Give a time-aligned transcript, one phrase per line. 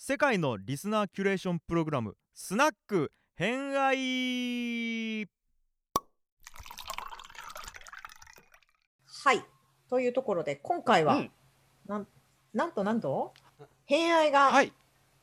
[0.00, 5.26] 世界のリスナーキュレーションプログラムスナック偏愛。
[9.24, 9.44] はい。
[9.90, 11.30] というところで、今回は、うん。
[11.88, 12.06] なん
[12.54, 13.34] なんとなんと、
[13.86, 14.72] 偏愛がはい。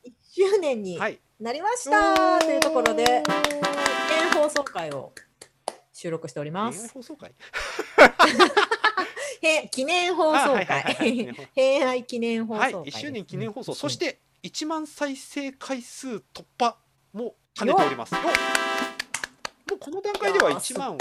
[0.04, 0.12] 1
[0.52, 1.18] 周年にはい。
[1.40, 3.30] なりました、というところで、記
[4.34, 5.10] 念放送会を
[5.94, 6.92] 収録しております。
[6.92, 7.34] 放送会？
[9.40, 11.26] へ記念放送あはいはいはい。
[11.34, 11.48] 会。
[11.56, 12.82] 偏愛記念放送はい会。
[12.82, 16.76] 1周年記念放送、うんそして1万再生回数突破
[17.12, 18.14] も兼ねております。
[18.14, 18.20] よ
[19.68, 20.96] もうこの段階ではいやー1万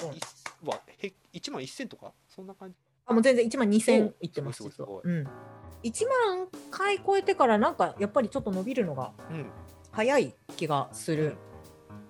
[0.64, 2.76] はへ1万1000とかそんな感じ。
[3.06, 4.64] あもう全然1万2000いってます。
[4.64, 5.10] すすう。
[5.10, 5.28] ん。
[5.84, 9.46] 1万回超えてからなんかやっぱりちょっと伸びるのがうん。
[9.92, 11.38] 早い気がする、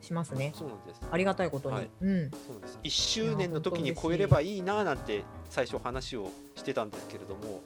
[0.02, 0.54] しますね。
[0.56, 1.02] そうなんです。
[1.12, 1.76] ありがたいことに。
[1.76, 1.90] はい。
[2.02, 2.32] うん。
[2.32, 2.80] そうです。
[2.84, 7.62] 1周年の時に超えればいいななんて最初話をしてたんですけれども。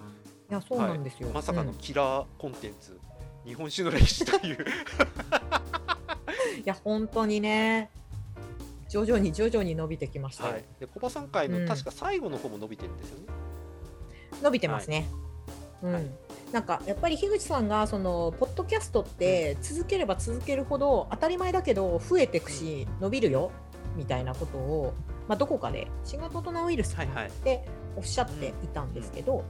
[0.49, 1.29] いや、そうなんですよ。
[1.33, 1.77] まさかのうん。
[1.77, 2.99] キラーコンテンツ、
[3.45, 4.57] 日本酒の歴史という。
[6.59, 7.89] いや本当にね。
[8.89, 10.47] 徐々に徐々に伸びてきました。
[10.47, 11.65] よ、はい、でコバさん会うん。
[11.65, 13.25] の確か最後の方も伸びてるんですよね。
[14.41, 15.07] 伸びてますね、
[15.83, 16.03] うん、はい。
[16.51, 23.51] なんかやっぱり樋口さんがそのポッドキャストって続ければ続けるほど当たり前だけど増えていくし伸びるよ
[23.95, 24.93] みたいなことを、
[25.27, 27.07] まあ、どこかで新型コロナウイルスっ
[27.43, 29.43] ておっしゃっていたんですけど、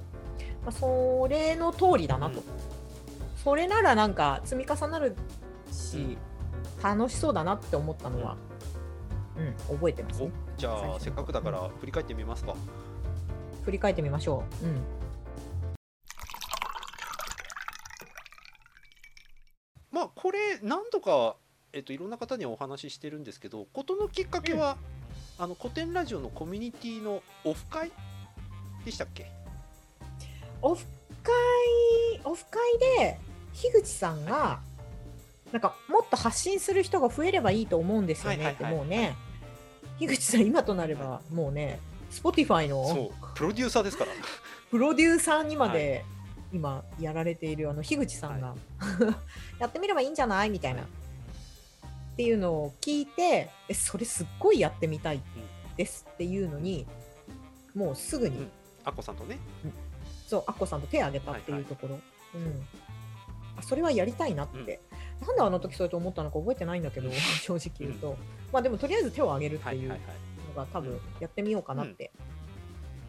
[0.66, 2.79] まあ、それの通りだなと、うん
[3.44, 5.16] それならなんか積み重なる
[5.72, 6.18] し、うん
[6.82, 8.38] 楽しそうだなって思ったのは、
[9.38, 9.42] う
[9.74, 10.32] ん覚えてますね。
[10.56, 12.56] おじゃあせっかくだから振り返ってみますか。
[13.66, 14.66] 振り返ってみましょう。
[14.66, 14.82] うん。
[19.92, 21.36] まあこれ何度か、
[21.74, 24.78] えっと、いろんな方にお話ししてるんですけど事のきっかけは、
[25.38, 27.92] あの古典ラジオのコミュニティのオフ会
[28.86, 29.30] でしたっけ？
[30.62, 30.86] オフ
[31.24, 33.20] 会、オフ会で、
[33.62, 34.60] 樋口さんが、
[35.52, 38.36] なんか、もっと発信する人が増えればいいと思うんですよね。
[38.36, 38.64] って、はいはい。
[38.64, 39.16] はいもうね、
[40.00, 41.80] 樋口さん、今となれば、もうね、
[42.12, 42.96] Spotify そう。
[42.96, 44.12] のプロデューサーですから。
[44.70, 46.06] プロデューサーにまで、
[46.54, 48.56] 今、やられている、あの、樋口さんが、
[49.60, 50.50] やってみればいいんじゃない？
[50.50, 50.84] みたいな。
[50.84, 50.86] っ
[52.16, 55.22] ていうのを聞いて、え、それすっごいやってみたい
[55.78, 56.86] ですっていうのに、
[57.76, 58.52] もうすぐに、うん。
[58.86, 59.38] アッコさんとね。
[60.28, 62.00] そう、アッコさんと手を挙げたっていうところ、
[62.36, 62.68] うん、
[63.60, 64.80] あそれはやりたいなって、
[65.22, 67.10] なんであの時そうやって思ったのか覚えてないんだけど、
[67.42, 68.18] 正直言うと、
[68.52, 69.98] まあでもとりあえず手を挙げるっていうの。
[70.56, 72.12] が多分やってみようかなって、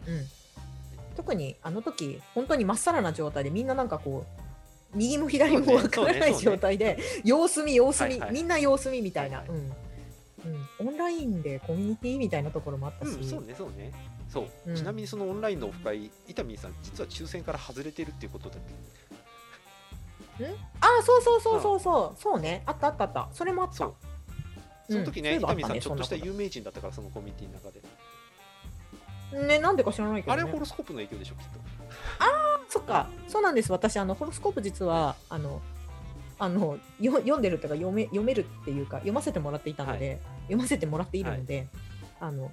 [0.07, 0.27] うん。
[1.15, 9.43] 特にあの時本当にまっさらな状態でみんななんかこう右も左もわからない状態で様子見様子見、みんな様子見みたいな、
[10.79, 13.91] オンラインでコミュニティみたいなところもあったし、うん、そうねそうね。
[14.27, 14.75] そう、うん。
[14.75, 18.59] ちなみにそのオンラインのオフ会、伊丹さん、実は抽選から外れてるっていうことだっ
[20.79, 22.21] ああそうそうそうそうそう。
[22.21, 22.63] そうね。
[22.65, 23.29] あったあったあった。
[23.33, 23.75] それもあった。
[23.75, 23.93] そ
[24.89, 27.81] の時ね、伊うんそういえばあったね丹さん、ちょっとした有名人だったから、そのコミュニティの中で。
[29.47, 31.59] ねなんでか知らないけど、あね、れホロスコープの影響でしょ、きっと。
[32.71, 33.09] そっか。
[33.27, 33.71] そうなんです。
[33.71, 35.61] 私あのホロスコープ実はあの
[36.39, 41.67] あのよ読んでるというか読め読めるっていうか読ませてもらっていたので、読ませてもらっているので、
[42.21, 42.49] あの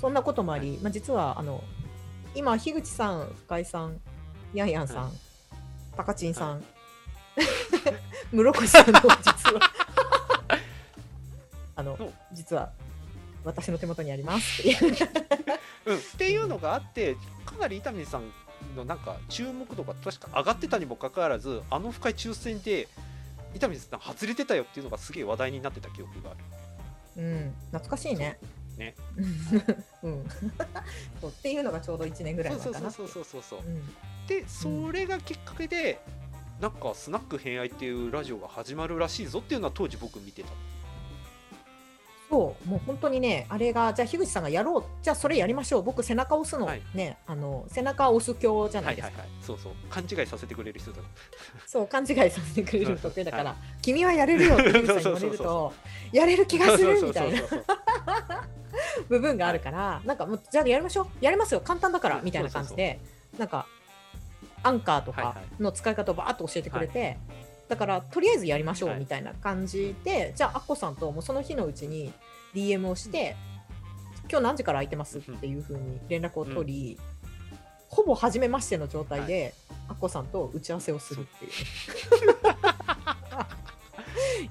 [0.00, 1.64] そんなこともあり、まあ、実はあの
[2.36, 4.00] 今樋口さん深井さん
[4.54, 5.10] ヤンヤンさん、は
[5.96, 6.64] タカチンさん、
[8.32, 9.60] 室越さんの実は。
[11.76, 12.02] あのう。
[12.04, 12.72] ん実は
[13.44, 15.08] 私の手元にありますっていう。
[15.86, 18.32] うん、っていうのがあってかなり伊丹さん
[18.74, 22.88] のなんか注目度が確か上がってたにもかかわらずあの深い抽選で
[23.54, 26.40] 伊丹さん外れてたよっていうのがすげえ話題になってた記憶がある。
[27.16, 28.38] うん、懐かしいね。
[28.76, 28.94] ね。
[30.02, 30.26] うん。
[31.20, 31.30] そう。
[31.30, 32.90] っていうのがちょうど1年ぐらいそう前かな。
[32.90, 33.66] そうそうそうそうそう。
[33.66, 33.94] うん。
[34.26, 36.00] でそれがきっかけで
[36.60, 40.48] なんかスナック偏愛っていうラジオが始まるらしいぞっていうのは当時僕見てた。
[42.28, 45.82] そう、もう本当にね、あれが、じゃあ、樋口さんがやろう、じゃあ、それやりましょう。
[45.84, 46.82] 僕、背中押すの、はい。
[46.92, 49.18] ね、あの、背中押す教じゃなはいいですか。
[49.20, 49.72] はいはいそうそう。
[49.88, 51.02] 勘違いさせてくれる人だ
[51.66, 55.74] そう、勘違いさせてくれる得意だから、君はやれるよって樋口さんに言われると、
[56.12, 57.42] やれる気がするみたいな
[59.08, 61.06] 部分があるから、なんかもう、じゃあやりましょう。
[61.20, 61.60] やりますよ。
[61.60, 62.98] 簡単だから、うんみたいな感じで、
[63.38, 63.66] なんか、
[64.66, 65.62] アンカーとかはいはい。
[65.62, 67.18] の使い方をバーッと教えてくれて、
[67.68, 68.98] だから、とりあえずやりましょうはい。
[68.98, 72.12] みたいな感じで、じゃあ、アッコさんともうその日のうちに
[72.54, 73.36] DM をして、
[74.28, 75.18] 今日何時から空いてます？
[75.18, 76.98] っていうふうに連絡を取り、
[77.88, 79.54] ほぼ初めましての状態で、
[79.88, 81.52] アッコさんと打ち合わせをするっていう。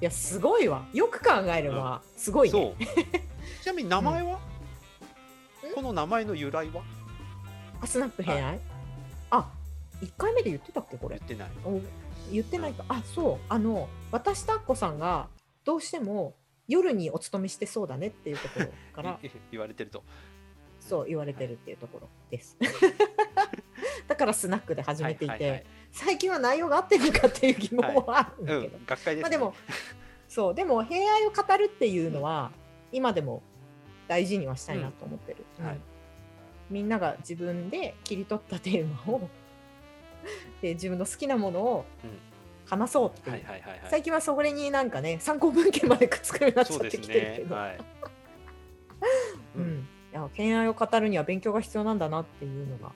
[0.00, 0.86] や、すごいわ。
[0.92, 2.74] よく考えれば、すごいね。
[3.62, 4.38] ちなみに名前は、
[5.64, 5.72] うん。
[5.74, 6.82] この名前の由来は？
[7.80, 8.58] あスナップ偏愛、
[9.30, 9.50] あ
[10.02, 11.16] 1回目で言ってたっけこれ？
[11.16, 11.50] 言ってない。
[11.64, 11.80] お
[12.32, 12.84] 言ってないか。
[12.88, 13.38] あそう。
[13.48, 15.28] あの私とアッコさんが
[15.64, 16.34] どうしても
[16.68, 20.02] 夜にお勤めしてそうだねっていうところからい 言われてると。
[20.80, 22.56] そう言われてるっていうところです。
[24.06, 25.66] だからスナックで始めていて、はいはいはい。
[25.90, 29.54] 最近は内容が合ってるのかっていう疑問はあるんだけど、うん学会です、ね、まあでも
[30.28, 32.52] そうでも平愛を語るっていうのは
[32.92, 33.42] 今でも
[34.06, 35.64] 大事にはしたいなと思ってる、うん。
[35.64, 35.70] うん。
[35.70, 35.80] はい
[36.68, 39.28] みんなが自分で切り取ったテーマを
[40.62, 41.84] で自分の好きなものを
[42.66, 43.44] 話そうって。
[43.90, 47.56] 最近はそれになんかね参考文献までくっつくようになっちゃってきてるけど、
[49.56, 49.88] うん。
[50.12, 52.92] いや恋愛を語るには勉強が必要なんだなっていうのが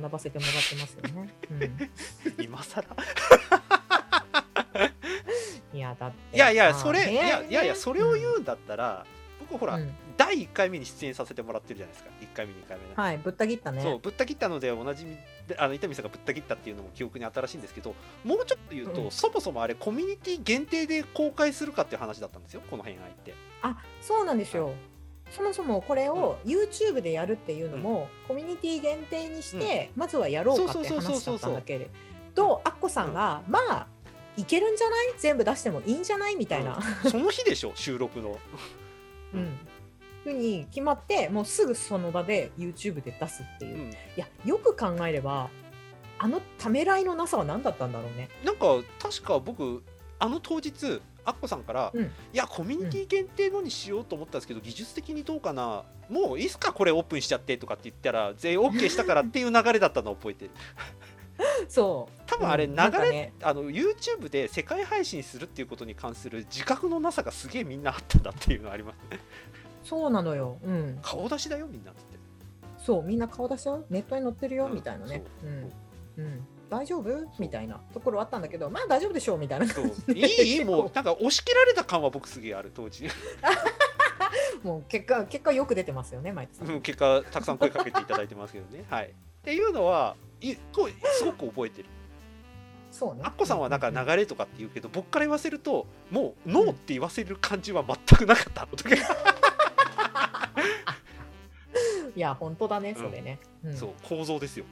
[0.00, 1.30] 学ばせてもらってますよね。
[2.38, 2.84] 今更？
[5.72, 6.36] うん、いやだって。
[6.36, 9.06] いやいやさそれいいやいやそれを言うんだったら、
[9.40, 9.94] 僕ほら、うん。
[10.16, 12.10] 第1回目に出演させてもらってるじゃないですか。
[12.20, 13.82] 1回目2回目ね、はいぶった切ったね。
[13.82, 15.16] そうぶった切ったのでおなじみ
[15.46, 17.94] であの伊丹さんがぶった切ったっていうのも記憶に新しいんですけど
[18.24, 19.10] もうちょっと言うと、うん。
[19.10, 22.62] そもそもあれコミュニティ限定で公開するかっていう話だったんですよ。
[22.70, 24.72] この辺愛ってあそうなんですよ。
[25.30, 31.90] そもそもこれを YouTube でやるっていうのも、コミュニティ限定にして、まずはやろうかって話だったんだけれ
[32.34, 33.86] どアッコさんが、まあ
[34.36, 35.14] いけるんじゃない？
[35.18, 36.36] 全部出してもいいんじゃない？
[36.36, 37.10] みたいな、うん。
[37.10, 38.38] その日でしょ収録の
[39.34, 39.58] うん。
[40.24, 43.90] ふうに決まってもうすぐその場で YouTube で出すっていう、いうん。
[44.16, 45.50] やよく考えれば
[46.18, 48.30] あのためらいのなさは何だったんだろうね。
[48.44, 48.66] なんか
[48.98, 49.82] 確か僕
[50.18, 52.04] あの当日アッコさんから、うん。
[52.04, 60.50] いやコミュニティ限定のにしようと思ったんですけど、技術的にどうかなもういいっすかこれオープンしちゃってとかって言ったら全員 OK したからっていう流れだったのを覚えてる
[61.68, 62.22] そう。
[62.26, 63.32] 多分あれうん流れ、なんかね。
[63.42, 69.20] あの YouTube で世界配信するっていうことに関する自覚のなさがすげえみんなあったんだっていうのありますね。
[69.82, 72.00] そうなのよ、うん、顔出しだよみんなって。
[72.78, 73.84] そうみんな顔出しよ。
[73.90, 74.74] ネットに載ってるよ、うん。
[74.74, 75.50] みたいなね、そう。
[75.50, 76.24] うん。
[76.24, 76.28] う。
[76.28, 77.08] ん、大丈夫？
[77.38, 79.66] みたいなところあったんだけどまあ大丈夫でしょうみたいな。
[79.66, 79.86] そう。
[80.12, 83.08] いいいいもうなんか押し切られた感は僕すげえある当時。
[84.62, 88.84] もう結果結果よく出てますよね毎日うん結果たくさん声かけていただいてますけどね。
[88.88, 89.06] はい。
[89.08, 89.10] っ
[89.42, 90.16] ていうのは
[90.50, 91.88] いこうすごく覚えてる。
[92.90, 93.22] そうね。
[93.24, 98.76] アッコさんはなんかう流れとかって言うけど、僕から言わせるともうノーって言わせる感じは全くなかったあの。
[98.76, 98.94] 時、
[102.16, 102.96] いや本当だねうん。
[102.96, 103.76] それね、うん。
[103.76, 104.64] そう構造ですよ。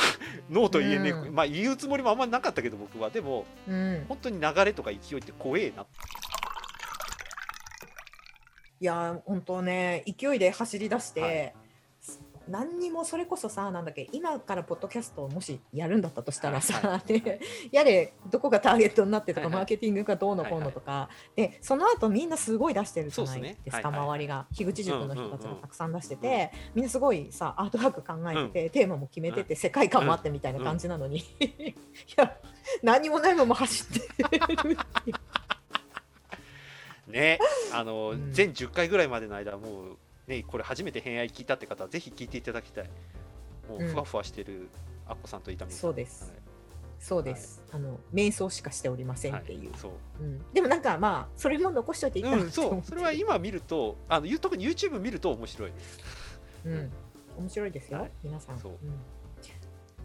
[0.50, 1.34] ノーと言えねえ、うん。
[1.34, 3.10] まあ言うつもりもあんまりなかったけど僕は。
[3.10, 5.86] でもうん、本当に流れとか勢いって怖えな
[8.80, 11.54] いや本当ね勢いで走り出して、はい
[12.50, 19.60] 何にもそれこそさなんだっけ今からポッドキャストをもしやるんだったとしたらさ、はでやれどこがターゲットになってとか、はいはい。
[19.60, 24.08] マーケティングがどうのこうのとか、でその後みんなすごい出してるじゃないですかはいはい。
[24.08, 24.46] 周りが。
[24.52, 31.74] 樋口塾の人たちうんうんうんがたくさん出してて、みんなすごいさアートワーク考えてて、テーマも決めてて、世界観もあってみたいな感じなのに、 い
[32.16, 32.36] や
[32.82, 34.00] 何もないまま走って
[34.68, 34.76] る。
[37.06, 37.38] ね
[37.72, 38.32] あの、うん。
[38.32, 39.98] 全10回ぐらいまでの間もう
[40.30, 42.90] ねこれ初めて偏愛聞いたって方はぜひ聞いていただきたい。
[43.68, 43.88] もううん。
[43.88, 44.68] ふわふわしてる
[45.06, 45.78] アッコさんと伊丹さん。
[45.78, 46.32] そうです。
[47.00, 49.92] そうです、あの瞑想しかしておりませんはいっていう、そう。
[50.20, 52.82] うん、でもなんかまあそれも残しといていいかなうん、そう。
[52.84, 55.72] それは今見るとあのゆ特に YouTube 見ると面白い
[56.66, 56.92] うん、
[57.38, 58.10] 面白いですよ、はい。
[58.22, 58.58] 皆さん。
[58.58, 58.72] そう。
[58.72, 58.78] うん。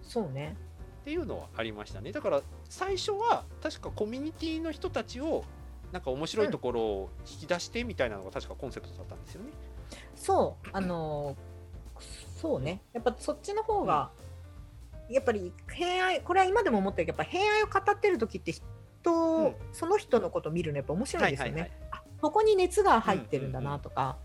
[0.01, 0.55] そうね。
[1.01, 2.13] っていうのはありましたね。
[2.13, 5.43] だから最初は確かコミュニティの人たちを
[5.91, 9.49] なんか面白いところを引き出してみたいなのが確かコンセプトだったんですよね。
[10.25, 11.55] そう、あのー
[12.41, 12.81] そうね。
[12.93, 14.11] やっぱそっちの方が、
[15.09, 18.63] やっぱり平愛、これは今でも思ってるけど、やっぱ平愛を語ってる時って人、
[19.05, 21.51] うんその人のこと見るのやっぱ面白いですよね。
[21.53, 24.17] はいはいあここに熱が入ってるんだなとか、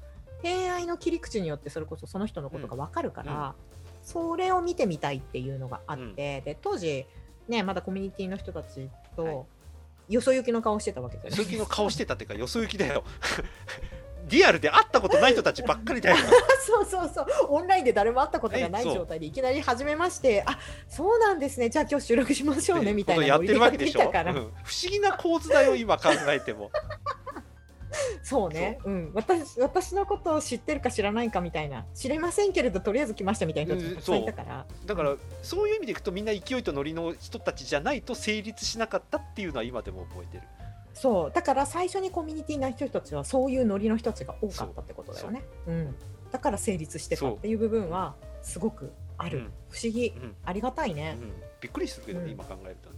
[0.42, 3.54] 平愛の切り口によってそれこそその人のことが分かるから、
[4.02, 7.06] それを見てみたいっていうのがあって、で当時
[7.48, 9.36] ねまだコミュニティの人たちと、はい
[10.14, 11.44] よそ行きの顔してたわけですよね。
[11.44, 13.04] よそ行きの顔してたっていうかよそ行きだよ。
[14.30, 16.16] リアルで会ったことない人たちばっかりだよ。
[16.64, 17.26] そうそうそう。
[17.48, 20.58] オンラインで誰も会ったことがない状態でいきなり始めましてあ
[20.88, 21.68] そうなんですね。
[21.68, 24.02] じゃあ今日収録しましょうねみたいなやってるわけでしょ。
[24.02, 24.12] うん。
[24.12, 24.52] 不思
[24.88, 26.70] 議な構図だよ今考えても。
[28.22, 28.78] そうね。
[28.84, 28.90] う。
[28.90, 31.84] ん、私私のことを知ってるか知らないかみたいな。
[31.94, 40.42] 知れませんけれどとりあえず来ましたみたいな人たちがたくさんいたから、だからそういう意味でいくとみんな勢いとノリの人たちじゃないと成立しなかったっていうのは今でも覚えてる。
[40.94, 41.32] そう。
[41.32, 45.42] だから最初にコミュニティな人たちはそういうノリの人たちが多かったってことだよね。
[45.66, 45.72] う。
[45.72, 45.94] ん、
[46.30, 49.44] だから成立してたっていう部分はすごくある、うん。
[49.70, 50.08] 不思議。
[50.16, 50.36] うん。
[50.44, 50.96] ありがたいうん。
[50.96, 51.18] ね。
[51.60, 52.32] びっくりするけどね、うん。
[52.32, 52.96] 今考えるとね。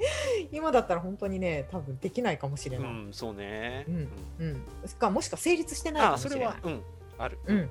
[0.50, 2.92] 今だったら本当にね多分できないかもしれうない。
[2.92, 3.84] んそうね。
[3.88, 4.08] うん。
[4.38, 4.64] うん、
[4.98, 6.38] かもしくは成立してないあかもしれない。
[6.38, 6.82] それはうん。
[7.18, 7.38] ある。
[7.46, 7.70] うん、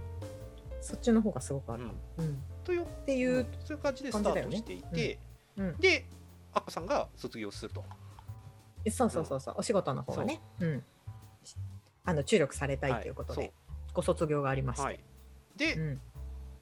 [0.82, 1.86] そっちの方がすごくある。
[2.18, 2.26] うん。
[2.26, 2.44] うん。
[2.64, 5.20] とよっていう、そういう感じでスタートしていて、
[5.58, 5.66] うん。
[5.70, 5.78] うん。
[5.78, 6.06] で
[6.54, 7.84] アッコさんが卒業すると。
[8.90, 9.56] そうそうそうそう。
[9.58, 10.66] お仕事の方がね、う。
[10.66, 10.84] ん、
[12.06, 13.54] あの注力されたいということで、はい
[13.92, 15.00] ご卒業がありまして、はい。
[15.58, 16.02] で、うん、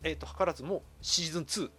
[0.02, 1.70] えっ、と図らずもシーズン2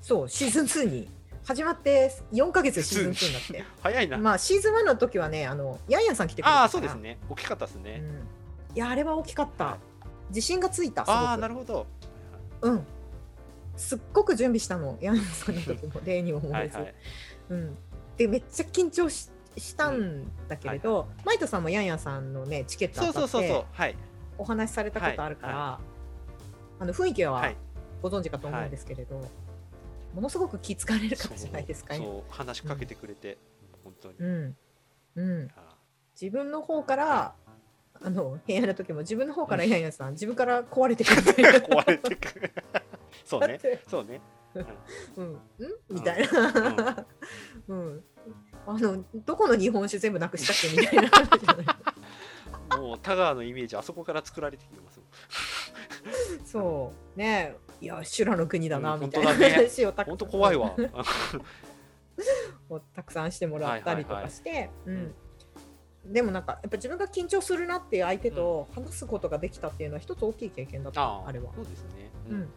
[0.00, 1.10] そうシーズン2に
[1.44, 3.64] 始まって4ヶ月でシーズン2になって。
[3.82, 7.18] 早いな、まあシーズン1の時はねあのヤンヤンさん来てくれたああそうですね。
[7.28, 8.02] 大きかったですね、
[8.70, 9.78] うん、いやあれは大きかった、はい
[10.30, 11.86] 自信がついたああなるほど。
[12.62, 12.86] うん
[13.76, 16.94] すっごく準備したのヤンさんの時も例にも思えず、はいはい。
[17.50, 17.76] うん、
[18.16, 23.94] でめっちゃ緊張ししたんだけれど、マイトさんもヤンヤンさんのねチケットそう当たっ
[24.36, 25.80] お話しされたことあるから、は
[26.80, 27.56] あの雰囲気ははい。
[28.02, 29.18] ご存知かと思うんですけれど、
[30.14, 31.94] ものすごく気付かれる方じゃないですか？
[31.94, 33.38] 今そうそう話しかけてくれて、
[33.82, 34.56] 本当に、うん。
[35.16, 35.76] うん、あ
[36.20, 37.34] 自分の方から
[38.02, 41.22] あの部屋の時も自分の方からヤンヤンさん自分から壊れてくる
[41.64, 42.52] 壊れてくる
[43.24, 43.60] そうね。
[43.88, 44.20] そうね。
[45.16, 45.40] うん、ん。
[45.90, 47.06] みたいな、
[47.68, 48.04] うん。
[48.66, 50.80] あのどこの日本酒全部なくしたっけ？
[50.80, 51.08] みたいな。
[51.08, 51.66] 話じゃない
[52.80, 55.00] もう田川のイメージあそこから作られてきてます
[56.44, 57.18] そう。
[57.18, 57.56] ね。
[57.80, 60.74] いや修羅の国だなうんみたいな話をたく本当怖いわ。
[62.70, 65.14] をたくさんしてもらったりとかして、うん。
[66.06, 71.50] でもなんかやっぱ自分が緊張するなっていう相手と話すことができたっていうのは一つ大きい経験だった、ああれは。
[71.54, 72.10] そうですね。
[72.30, 72.48] うん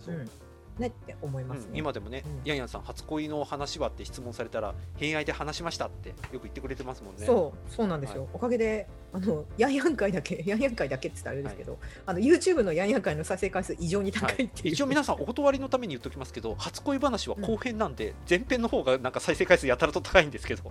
[0.00, 0.14] そう。
[0.14, 0.30] うん。
[0.78, 1.66] ねって思いますね。
[1.70, 2.40] うん今でもね、うん。
[2.44, 7.26] ヤンヤンさん初恋の話はって質問されたら偏愛で話しましたってよく言ってくれてますもんね。
[7.26, 8.30] そうそうなんですよ、はい。
[8.32, 20.62] おかげであのヤンヤン会だけヤンヤン会だけって言ったらあれですけど、あの YouTube のヤンヤン会の再生回数異常に高いっていう、一応皆さんお断りのために言っておきますけど初恋話は後編なんで、前編の方がなんか再生回数やたらと高いんですけど、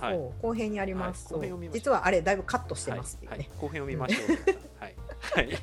[0.00, 0.18] はい。
[0.40, 4.28] 後編にあります、はい実はあれだいぶカットしてはいますっていうね、はい、後編を見ましょう。
[4.80, 4.94] はい。
[5.20, 5.58] はい、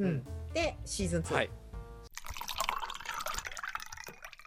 [0.00, 0.26] うん
[0.56, 1.50] でシーズン2、はい、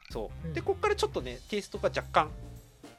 [0.10, 0.54] そう、うん。
[0.54, 2.32] でここからちょっとねテイストが若干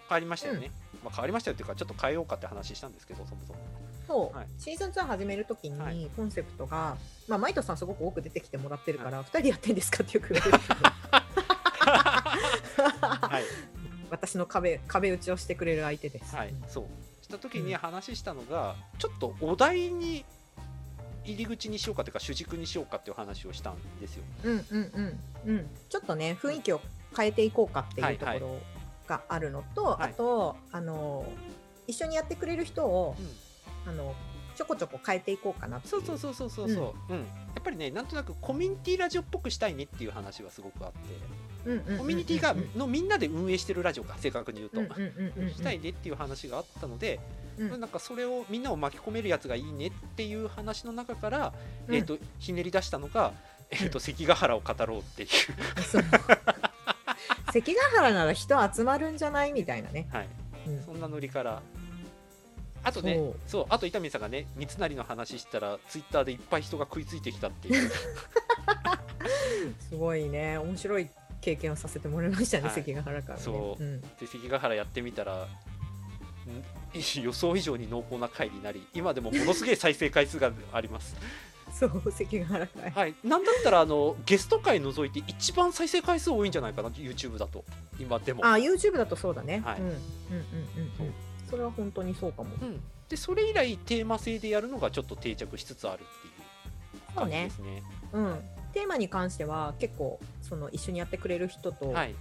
[0.09, 0.71] 変わりましたよね、
[1.03, 3.59] まあ、変わりましたよっていうかちょっと変えようかって話したんですけどそもそも。
[4.07, 4.47] そう、はい。
[4.59, 5.97] シーズン2始めるときはい。
[5.97, 10.75] にコンセプトが、まあ、マイトさんすごく多く出てきてもらってるから、二2人でやってんですかってよく言われるけど
[13.27, 13.43] はい。
[14.11, 16.35] 私の壁壁打ちをしてくれる相手です。
[16.35, 16.85] はい、そう。
[17.23, 17.79] した時にうん。
[17.79, 20.25] 話したのが、ちょっとお題に
[21.31, 24.25] 入り口にしようかというか主軸にしようかっていう話をしたんですよ。
[24.45, 24.91] うんうん
[25.47, 25.51] うん。
[25.51, 26.81] うん、ちょっとね雰囲気を
[27.17, 28.59] 変えていこうかっていうところ
[29.07, 31.25] があるのと、はいあとあの
[31.87, 33.27] 一緒にやってくれる人をうん。
[33.87, 34.15] あの
[34.57, 37.19] ちょこちょこ変えていこうかなっていそうそうそうそうそうそう、うん。
[37.21, 37.25] や
[37.59, 44.95] っぱりねなんとなくコミュニティラジオっぽくしたいねっていう話はすごくあって、コミュニティがのみんなで運営してるラジオか正確に言うと、
[45.55, 47.21] したいねっていう話があったので、
[47.61, 47.81] うん。
[47.81, 51.53] なんかそれをみんなを巻き込めるやつがいいねっていう話の中から、
[51.87, 51.95] うん。
[51.95, 53.33] えー、とひねり出したのが、
[53.71, 55.29] えー、と関ヶ原を語ろうっていう、
[57.53, 60.09] 関ヶ原なら人集まるんじゃないみたいなね。
[60.11, 60.29] はい、
[60.67, 60.83] うん。
[60.83, 61.63] そんなノリから。
[62.83, 63.67] あとねそう。
[63.69, 67.91] あと伊丹さんがね三成の話したらツイッターでいっぱい人が食いついてきたっていう。
[69.91, 70.57] すごいね。
[70.57, 71.11] 面白い
[71.43, 72.75] 経験をさせてもらいましたね、はい。
[72.75, 73.45] 関ヶ原からね。
[73.45, 73.83] そう。
[73.83, 74.01] うん。
[74.01, 75.49] で関ヶ原やってみたらん
[77.23, 81.17] 予想以上に濃厚な回になり今でもものすげえ再生回数があります
[81.73, 82.91] そう関ヶ原会。
[82.91, 87.65] はいなんだったらあのゲスト回除いて一番再生回数多いんじゃないかな YouTube だと
[87.99, 89.63] 今でもあ YouTube だとそうだね。
[89.65, 91.15] はいうんうんうんうんそううん。
[91.49, 92.51] それは本当にそうかも。
[92.61, 96.31] うん、でそれ以来テーマ性でやるのがちょっと定着しつつあるってい
[97.15, 98.41] う感じですねうん。
[98.73, 102.15] テーマに関しては結構その一緒にやってくれる人とはい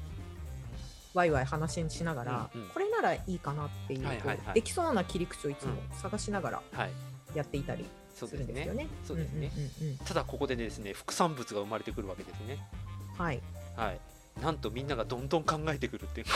[1.13, 2.67] ワイワイ話しながら、うんうん。
[2.69, 4.53] これならいいかなっていう、はいはいはい。
[4.53, 6.91] できそうな切り口をいつも探しながらはい。
[7.35, 8.87] やっていたりするんですよね。
[9.05, 9.51] そうですね。
[9.55, 9.97] うんうんうんうん。
[9.99, 12.57] ただここでですね副産物が生まれてくるわけですね。
[13.17, 13.41] はい。
[13.75, 13.99] はい。
[14.41, 16.27] なんとみんながどんどん考えてくるっていう。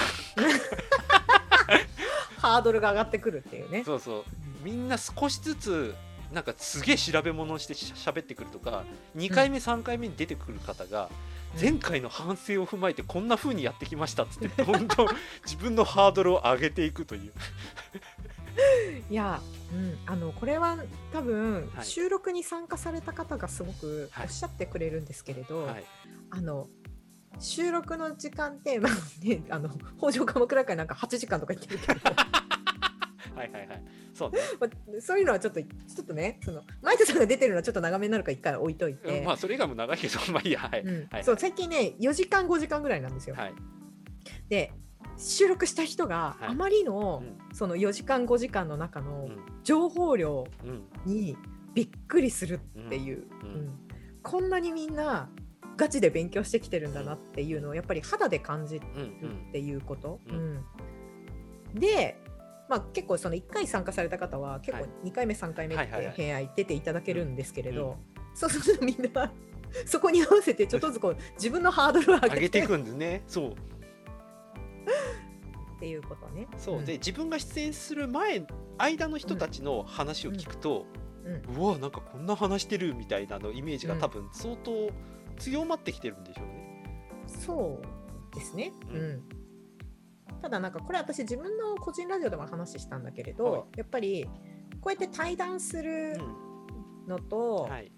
[2.38, 3.84] ハードルが上がってくるっていうね。
[3.86, 4.24] そうそう。
[4.64, 5.96] みんな少しずつ
[6.32, 8.84] なんかすげえ調べ物をしてしゃべってくるとか
[9.16, 11.10] 2回目3回目に出てくる方が
[11.60, 15.08] 前回の反省を踏まえてこんな風にやってきましたっつって どんどん
[15.44, 17.34] 自分のハードルを上げていくという。
[19.10, 19.42] いや、
[19.74, 20.78] うん、あのこれは
[21.12, 21.86] 多分、はい。
[21.86, 24.26] 収録に参加された方がすごくはい。
[24.26, 25.86] おっしゃってくれるんですけれど、はい。
[26.30, 26.68] あの
[27.40, 32.00] 収録の時間って、まあね、あの北条鎌倉会なんか8時間とか言ってるけど
[33.36, 33.84] はいはいはい。
[34.14, 41.08] そうね、 まあそういうのはちょっとちょっとねそのマイトさんが出てるのはちょっと長めになるから一回置いといて、うんまあそれ以外も長いけど まあいいやはい、うん。
[41.10, 41.24] はい。
[41.24, 43.36] そう最近ね4時間5時間ぐらいなんですよ。
[43.36, 43.54] はい。
[44.50, 44.72] で
[45.18, 46.50] 収録した人がはい。
[46.50, 47.56] あまりの、うん。
[47.56, 49.38] その4時間5時間の中のうん。
[49.64, 50.84] 情報量うん。
[51.06, 51.38] に
[51.74, 53.50] びっくりするっていう、うん。
[53.50, 53.80] うん。
[54.22, 55.30] こんなにみんな
[55.76, 60.20] ガチで勉強してきてるんだなっていうのをやっぱり肌で感じるうんっていうこと。
[60.28, 60.36] うん。
[60.36, 60.40] う
[61.78, 61.80] ん。
[61.80, 62.18] で、
[62.74, 67.98] まあ、結構その1回参加された方は結構はい2回目3回目って偏愛出ていただけるんですけれど、
[68.34, 69.32] そうするとみんな
[69.86, 73.24] そこに合わせてちょっとずつこう自分のハードルを上げていくんですね。
[73.28, 73.52] そう。
[73.52, 73.56] っ
[75.80, 76.48] ていうことね。
[76.58, 76.86] そう、ん。
[76.86, 78.44] で自分が出演する前
[78.80, 80.88] 間の人たちの話を聞くと、
[81.24, 81.56] うん。
[81.56, 84.90] うわなんかこんな話してるみたいなのイメージが多分相当
[85.38, 86.64] 強まってきてるんでしょうね。
[87.28, 87.80] そ
[88.34, 88.74] うですね。
[88.92, 89.43] ううんん。
[90.44, 93.64] ただなんかこれ私自分の個人ラジオでも話したんだけれど、はい。
[93.78, 94.26] やっぱり
[94.82, 97.08] こうやって対談するうん。
[97.08, 97.92] のとはい、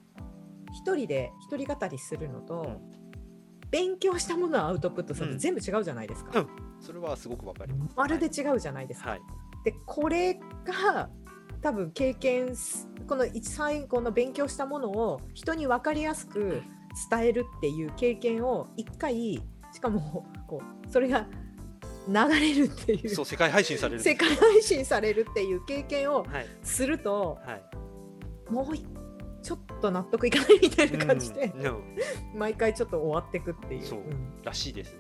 [0.72, 3.70] 一人で一人語りするのと、うん。
[3.72, 5.34] 勉強したものをアウトプットするうん。
[5.38, 6.40] と全部違うじゃないですか。
[6.40, 6.48] うん。
[6.80, 7.96] それはすごくわかります。
[7.96, 9.10] まるで違うじゃないですか。
[9.10, 9.22] はい、
[9.64, 11.10] でこれが
[11.64, 16.62] 多分経験すこの一最後の勉強したものを人に分かりやすく
[17.10, 21.28] 伝えるっていう経験を一回しかもこうそれが
[22.08, 23.10] 流れるっていう。
[23.10, 26.48] そう世界配信される世界配信されるっていう経験をはい。
[26.64, 27.64] するとはい。
[28.52, 28.86] もうい
[29.42, 31.84] ちょっと納得いかないみたいな感じで、うんうん
[32.36, 33.84] 毎回ちょっと終わっていくっていう。
[33.84, 34.00] そう。
[34.00, 34.42] ん。
[34.44, 35.00] らしいですね。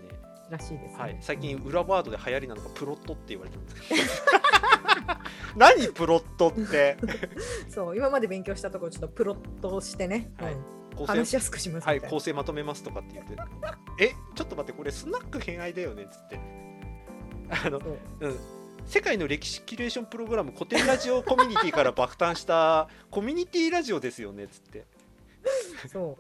[0.49, 1.01] らしいですね。
[1.01, 4.01] はい、最近裏ワードで流行りなのがプロットって言われてるんですけど。
[5.57, 6.97] 何プロットって？
[7.69, 7.97] そう。
[7.97, 10.53] 今まで勉強したところちょっとプロットをしてね、はい。
[10.53, 10.63] うん。
[10.95, 12.01] 構話し成やすくしますはい。
[12.01, 13.35] 構成まとめますとかって言って。
[13.99, 14.13] え？
[14.35, 16.39] ちょっと待ってこれスナック偏愛だよねっつって
[17.49, 17.99] あのそう。
[18.21, 18.37] うん。
[18.85, 24.85] 世界の歴史キュレーションプログラム古典ラジオコミュニティから爆誕したコミュニティラジオですよねっつって。
[25.87, 26.17] そ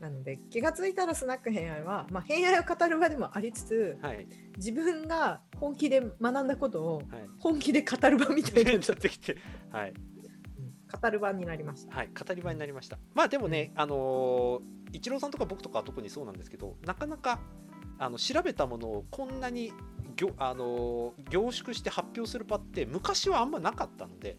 [0.00, 0.02] う。
[0.02, 4.26] なので気がついたらスナック偏愛は、まあ、偏愛を語る場でもありつつはい。
[4.56, 7.06] 自分が本気で学んだことをはい。
[7.38, 9.36] 本気で語る場みたいな、なっちゃってきて
[9.70, 9.90] はい。
[9.90, 11.00] うん。
[11.00, 11.96] 語る場になりました。
[11.96, 12.98] はい、語り場になりました。
[13.14, 17.40] まあでもね、あのーイチローさんとか僕とかは特にそうなんですけど、なかなか
[17.98, 19.72] あの調べたものをこんなに
[20.18, 24.36] ぎょ、あのー凝縮して発表する場って昔はあんまなかったので、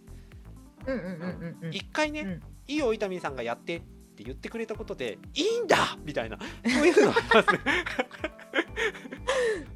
[0.85, 1.73] うんうんうんうんうん。
[1.73, 2.41] 一回ね、うん。
[2.67, 3.81] いいよ伊丹さんがやってっ
[4.15, 5.97] て言ってくれたことでいいんだ!
[6.03, 6.37] みたいな。
[6.65, 7.59] そういうのがありますね。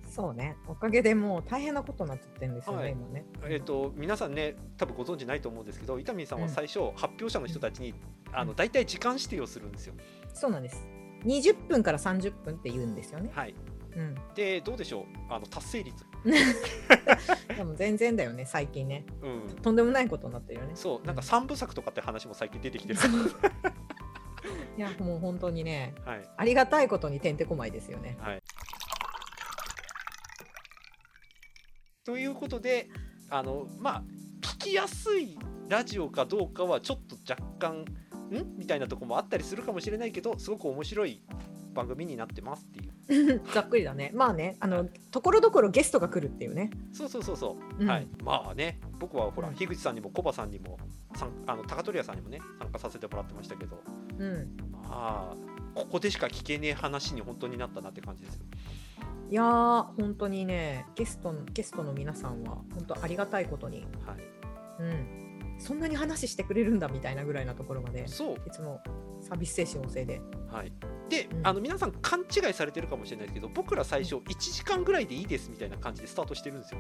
[0.10, 0.58] そうね。
[0.67, 2.91] おかげでもう大変なことになっちゃってるんですよね、はい。
[2.91, 3.25] 今ね。
[3.45, 7.93] えっと皆さんね多分ご存知ないと思うんですけど伊丹さんは最初、発表者の人たちに
[8.32, 9.93] あの大体時間指定をするんですよ。
[10.34, 10.86] そうなんです。
[11.25, 13.32] 20分から30分って言うんですよね。
[13.34, 13.56] はい、
[13.95, 15.03] うん、でどうでしょう？
[15.29, 16.06] あの達成率。
[17.56, 20.71] でも全然だよね最近ねうんとんでもないことになってるよね。
[20.75, 22.99] そうなんか三部作とかって話も最近出てきてる。
[24.77, 28.17] いやもう本当にねはいありがたいことにてんてこまいですよね。
[28.19, 28.41] はい。
[32.06, 32.89] ということで
[33.29, 34.03] あのまあ
[34.41, 35.38] 聞きやすい
[35.69, 37.86] ラジオかどうかはちょっと若干
[38.32, 38.58] ん？
[38.58, 41.21] みたいなとこもあったりするかもしれないけどすごく面白い
[41.73, 42.92] 番組になってますっていう
[43.54, 44.12] ざっくりだね。
[44.13, 46.72] まあねあのところどころゲストが来るっていうね。
[46.92, 47.89] そうそうそうそう、うん。
[47.89, 48.08] はい。
[48.24, 49.56] まあね僕はほら、うん。
[49.56, 50.78] 樋口さんにもコバさんにも
[51.16, 53.82] さんあの高取屋さんにもね参加させてもらってましたけど。
[54.18, 54.58] うん。
[54.72, 55.36] まあ
[55.76, 58.46] ここでしか聞けねえ話に本当になったなって感じですよ。
[59.30, 64.18] いやー本当にねゲストのゲストの皆さんは本当ありがたいことに、はい。
[64.80, 68.08] うん、そんなに話してくれるんだみたいなぐらいなところまで。
[68.08, 68.36] そう。
[68.48, 68.82] いつも
[69.23, 70.21] サービス精神旺盛で。
[70.47, 70.71] はい、
[71.09, 71.47] で、うん。
[71.47, 76.79] あの皆さん勘違いされてるかもしれないですけど僕ら最初1時間ぐらいでいいですみたいな感じでスタートしてるんですよ。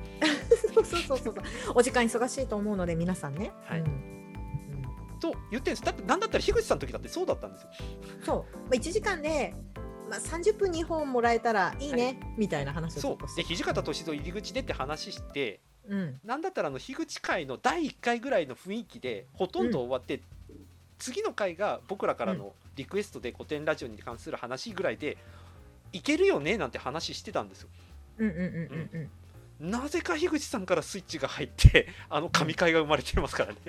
[0.73, 1.35] そうそうそうそう。
[1.75, 3.51] お時間忙しいと思うので皆さんね。
[3.65, 3.79] はい。
[3.79, 4.13] うん。
[5.19, 5.83] と言ってるんです。
[5.83, 7.69] だってなんだったら樋口さんの時だってそうだったんですよ。
[8.19, 9.55] うんそう、まあ、1時間で、
[10.09, 20.21] まあ、30分2本もらえたらいいね、みたいな話をちそうで土方歳三入り口でって話してうん、なんだったらあの樋口会の第1回ぐらいの雰囲気でほとんど終わって、
[21.03, 25.17] 次の回が僕らからのリクエストで古典ラジオに関する話ぐらいで
[25.91, 27.69] いけるよねなんて話してたんですよ。
[28.19, 29.09] うんうんうんうん。
[29.61, 29.69] うん。
[29.69, 33.59] なぜか樋口さんからスイッチが入って あの神回が生まれてますからね。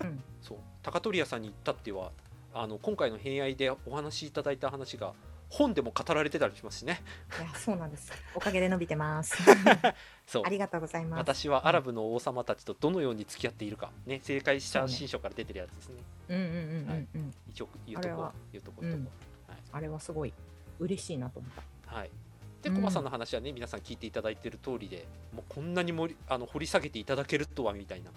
[0.00, 0.22] うん。
[0.40, 0.58] そう。
[0.82, 2.10] 高取屋さんに行ったっては
[2.54, 5.12] あの今回の偏愛でお話しいただいた話が
[5.52, 7.02] 本でも語られてたりしますしね。
[7.38, 8.10] いやそうなんです。
[8.34, 9.36] おかげで伸びてます。
[10.26, 10.42] そう。
[10.46, 11.20] ありがとうございます。
[11.20, 16.02] 私はアラブの王様たちとどのように付き合っているか、ね、正解した新書から出てるやつですね。
[16.30, 17.34] うんうんうんうんうん。
[17.50, 18.88] 一応言うとこあれは言うとこと。
[18.88, 19.08] こ、うん。
[19.72, 20.32] あれはすごい
[20.78, 21.52] 嬉しいなと思っ
[21.86, 21.94] た。
[21.94, 22.10] はい。
[22.62, 22.76] で、うん。
[22.76, 28.10] コバさんの話はね、皆さん聞いていただいている通りで、もうこんなに盛りあの掘り下げていただけるとはみたいな。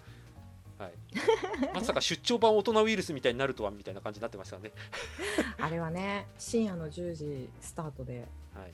[0.78, 0.94] はい、
[1.74, 4.72] まさか出張版大人ウイルスみたいになるとはみたいな感じになってましたね。
[5.60, 8.74] あれはね深夜の10時スタートではい、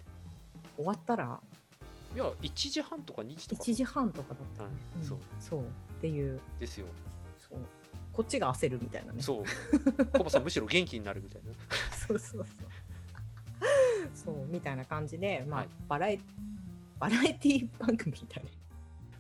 [0.76, 1.40] 終わったら
[2.14, 3.64] いや、1時半とか2時とか。
[3.64, 5.06] 1時半とかだったよね、はい。
[5.06, 5.18] そう。
[5.40, 5.62] そう。
[5.62, 5.64] っ
[6.02, 6.40] ていう。
[6.60, 6.88] ですよ。
[7.38, 7.60] そう。
[8.12, 9.22] こっちが焦るみたいなね。
[9.22, 9.44] そう。
[10.18, 11.52] コバさんむしろ元気になるみたいな。
[11.96, 12.46] そうそうそう。
[14.14, 15.70] そうみたいな感じで、まあはい。
[15.88, 16.20] バラエ
[17.00, 18.44] バラエティ番組みたい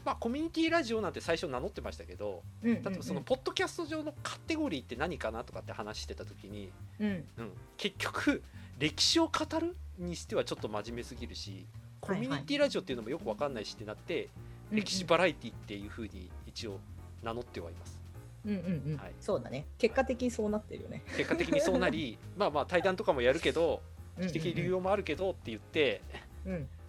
[0.03, 7.07] まあコミュニティラジオなんて最初名乗ってましたけど例えばそのポッドキャスト上のカテゴリーって何かなとかって話してた時に、うん。
[7.07, 7.11] う
[7.43, 8.43] ん、結局
[8.79, 11.67] 歴史を語るにしてはちょっと真面目すぎるし
[11.99, 14.29] コミュニティラジオっていうのもよくわかんないしってなって、
[14.71, 16.79] 歴史バラエティっていうふうに一応
[17.21, 18.01] 名乗ってはいます。
[18.43, 19.13] うんうんうん、はい。
[19.19, 19.67] そうだね。
[19.77, 21.03] 結果的にそうなってるよね。
[21.15, 23.83] 結果的にそうなり まあまあ対談とかもやるけど
[24.17, 24.29] うんうんうん。
[24.29, 26.30] 知的理由もあるけどって言ってうん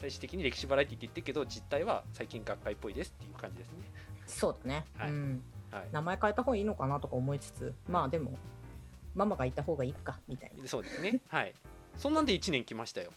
[0.00, 3.76] 最終的に歴史バラエティって言ってるけど実態は最近学会っぽいですっていう感じですね。
[4.26, 5.10] そうだね、はい。
[5.10, 5.42] うん。
[5.70, 5.88] はい。
[5.92, 8.32] 名前変えた方がいいのかなとか思いつつ、まあでも、
[9.14, 10.66] ママがいた方がいいかみたいな。
[10.66, 11.20] そうですね。
[11.28, 11.54] はい。
[11.96, 13.12] そんなんで1年来ましたよ。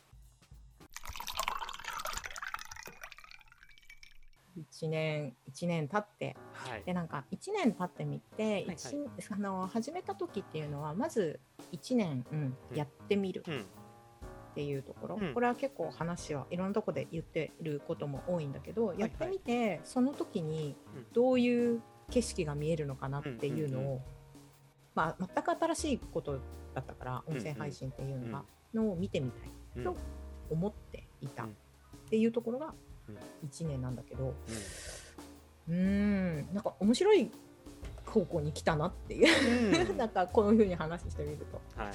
[4.57, 6.83] 1年、一年経って、はい。
[6.83, 8.95] で、なんか1年経ってみて、はい一
[9.31, 11.39] あの始めた時っていうのは、まず
[11.71, 12.77] 1年、うんうん。
[12.77, 13.43] やってみる。
[13.47, 13.65] うん
[14.55, 15.33] っていうところ、うん。
[15.33, 21.05] これは結構話はいろんなとこで言ってることも多いんだけど、いやってみて、その時にうん。
[21.11, 24.01] どういう景色が見えるのかなっていうのを、うんうん
[24.93, 26.39] まあ、全く新しいこと
[26.73, 29.83] だったから音声配信っていうのが、のを見てみたいうん。
[29.83, 29.97] と
[30.49, 31.49] 思っていたうん。
[31.49, 31.53] っ
[32.09, 32.73] ていうところが
[33.09, 33.49] うん。
[33.49, 34.29] 1年なんだけど
[35.67, 37.29] ううーんなんか面白い
[38.05, 39.97] 方向に来たなっていう、ん。
[39.97, 41.59] なんかこういうふうに話してみると。
[41.81, 41.93] はい。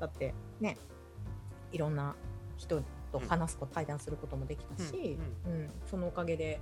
[0.00, 0.78] だってね
[1.72, 2.14] いろんな
[2.56, 5.70] 人と話すこと、対談することもできたし、ううん。
[5.86, 6.60] そのおかげで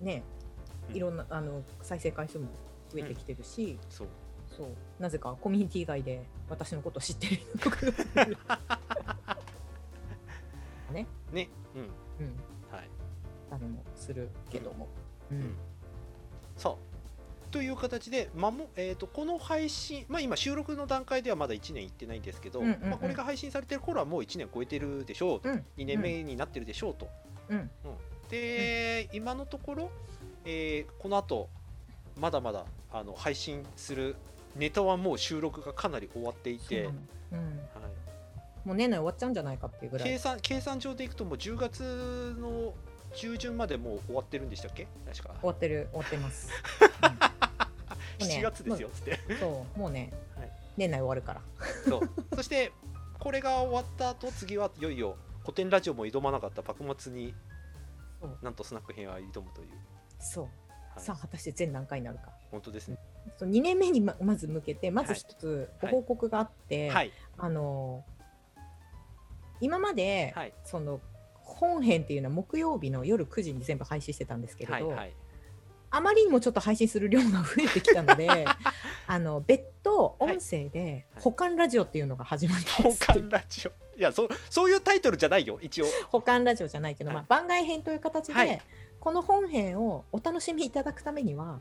[0.00, 0.22] ね
[0.90, 0.96] うん。
[0.96, 2.46] いろんなあの再生回数も
[2.90, 4.08] 増えてきてるし、そう。
[4.56, 4.68] そう。
[4.98, 7.76] なぜかコミュニティ外で私のことを知ってる人とか。
[10.92, 11.48] ね、ね。
[11.74, 11.80] うん。
[11.80, 11.88] うん、
[12.70, 12.88] はい。
[13.50, 14.88] たりもするけども、
[15.30, 15.38] うん。
[15.38, 15.54] ん。
[16.56, 16.93] さあ
[17.54, 22.90] という形で、まもえー、とこの配信、まあ、今収録の段階ではまだ1年いってないんですけど、うんうんうん。
[22.90, 25.64] まあ、これが配信されてる頃はもう1年超えてるでしょうと、うん。
[25.78, 27.08] 2年目になってるでしょうと、
[27.50, 27.70] うん。
[28.28, 29.90] で、今のところ、
[30.44, 31.48] えーこの後
[32.18, 34.16] まだまだあの配信する
[34.56, 36.88] ネタはもう収録がかなり終わっていて。
[38.64, 40.08] もう年内終わっちゃうんじゃないかっていうぐらい。
[40.08, 42.72] 計算計算上でいくともう10月の
[43.14, 44.88] 中旬までもう終わってるんでしたっけ？
[45.06, 45.34] 確か。
[45.40, 46.50] 終わってる終わってます、
[47.02, 47.23] う ん
[48.18, 50.50] 7月ですよっつって、うんそうもうね、はい。
[50.76, 51.40] 年内終わるから。
[51.88, 52.10] そう。
[52.36, 52.72] そして
[53.18, 57.34] これが終わった後次はいよいよ古典ラジオも挑まなかった幕末に
[58.42, 59.68] なんとスナック編は挑むという、
[60.18, 60.50] そう、は
[61.00, 61.00] い。
[61.00, 62.30] さあ果たして全何回になるか。
[62.50, 62.98] 本当ですね。
[63.36, 65.20] そう2年目にままず向けてまずはい。
[65.20, 67.12] 一つご報告があって、はい。
[67.38, 68.04] あの
[69.60, 70.52] 今まで、はい。
[70.64, 71.00] その
[71.34, 75.12] 本編っていうのは木曜日の夜9時に全部配信してたんですけれど、はいはい
[75.94, 78.44] あまりにもちょっと配信する量が増えてきたので
[79.06, 81.22] あの別途音声ではい。
[81.22, 83.70] 保管ラジオっていうのが始まりま保す、管ラジオ。
[83.96, 85.86] いやそそういうタイトルじゃないよ一応。
[86.08, 87.16] 保管ラジオじゃないけど、はい。
[87.16, 88.60] まあ、番外編という形で、はい。
[88.98, 91.60] この本編をお楽しみいただくためには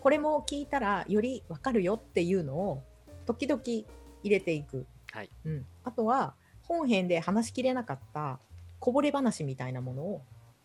[0.00, 2.82] これも聞いたらよりわかるよっていうのを
[3.24, 3.86] 時々入
[4.24, 5.30] れていく、はい。
[5.46, 8.38] うん、あとは本編で話しきれなかった
[8.80, 10.22] こぼれ話みたいなものを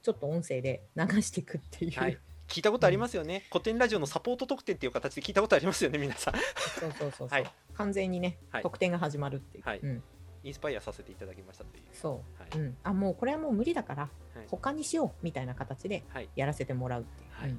[0.07, 2.17] ちょっと音声で流していくっていう、はい。
[2.47, 6.33] 聞いたことありますよね、古典ラジオのサポート特典っていう形で聞いたことありますよね皆さん。
[6.79, 7.51] そうそうそうはい。
[7.73, 8.63] 完全にね、はい。
[8.63, 9.79] 得点が始まるっていう、はい。
[9.79, 10.03] うん、
[10.45, 11.83] インスパイアさせていただきましたという。
[11.91, 12.57] そう、はい。
[12.57, 14.09] うん、あもうこれはもう無理だからは
[14.41, 14.45] い。
[14.47, 16.29] 他にしようみたいな形ではい。
[16.37, 17.55] やらせてもらうっていう、はい。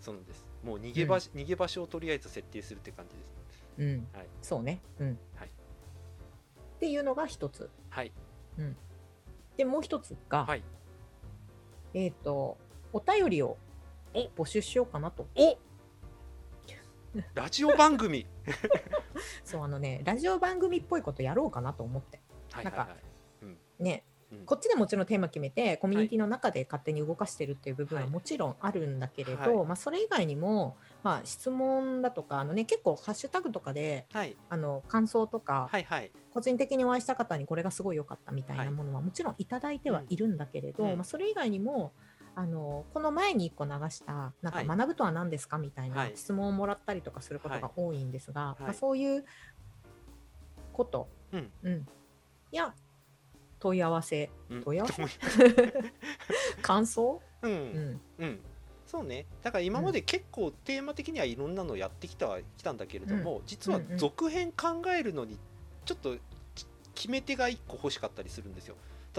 [0.00, 0.46] そうなんです。
[0.62, 3.34] もう逃げ場,、逃げ場所をとりあえず設定するって感じです
[3.78, 4.08] うんうん。
[4.16, 4.26] はい。
[4.40, 5.18] そうね、うん。
[5.34, 5.48] はい。
[5.48, 7.68] っていうのが一つ。
[7.90, 8.12] はい。
[9.56, 10.62] でもう一つが、はい
[11.94, 12.58] えっ、と
[12.92, 13.56] お便りを
[14.36, 15.26] 募集しようかなと。
[15.36, 15.58] お。
[17.34, 18.26] ラジオ番組。
[19.44, 22.20] そうあのねラジオ番組っぽいことやろうかなと思って。
[22.52, 22.88] はいはいはい。
[23.42, 24.07] うんねうん
[24.44, 28.10] こっちでもちろんテーマ決めてコミュニティの中で勝手に動かしてるっていう部分ははい。
[28.10, 29.66] もちろんあるんだけれど、はい。
[29.66, 34.36] まあ、それ以外にも、まあ、質問だとかあの、ね、結構ハッシュタグとかではい。
[34.50, 36.10] あの感想とか、はいはい。
[36.32, 41.92] 個人的にお会いした方にこれがすごい良かったみたいなものはもちろんいただいてはいるんだけれど、まあ、それ以外にも
[42.34, 44.66] あのこの前に1個流した「なんかはい。
[44.66, 46.12] 学ぶとは何ですか?」みたいはない。
[46.16, 48.62] 質問をもらったりとかすることが多いんですが、い。
[48.62, 49.24] まあ、そういう
[50.72, 51.52] こと、うん。
[51.62, 51.86] うん。
[52.52, 52.74] や
[53.60, 54.30] 問い合わせ。
[54.50, 54.62] うん。
[54.62, 55.02] 問い合わせ？
[56.62, 57.54] 感想、ううん。
[57.54, 58.40] んうん。
[58.86, 59.26] そうね。
[59.42, 65.38] だから今まで結構テーマ的にはいろんなのやってきたはきたんだけれども、実は続編考えるのに
[65.84, 66.20] ちょっとき
[66.98, 68.74] 決め手が1個欲しかったりするんですよ。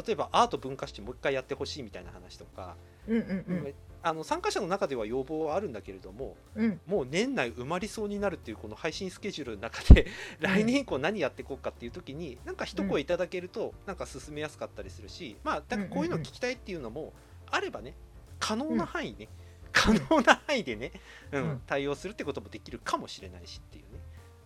[0.05, 2.75] 例えばアート文化史もう一回やってほしいみたいな話とか、
[3.07, 3.73] うんうんうん。
[4.03, 6.81] あの参加者の中では要望はあるんだけれどもうん。
[6.85, 10.07] もう年内埋まりそうになるっていうこの配信スケジュールの中で
[10.41, 17.13] 来年以降何やっていこうかっていう時になんか一声いただけるとなんか進めやすかったりするしまあだからこういうの聞きたいっていうのも
[17.49, 17.93] あればね
[18.39, 19.27] 可能な範囲ね、
[19.71, 20.91] 可能な範囲でね、
[21.31, 21.61] うんうん。
[21.65, 23.83] 対応するってこともできるかもしれないしっていう。
[23.83, 23.88] ね。